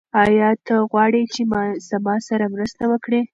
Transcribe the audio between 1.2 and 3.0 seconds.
چې زما سره مرسته